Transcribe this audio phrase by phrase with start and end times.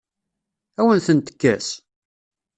[0.79, 1.67] Ad awen-ten-tekkes?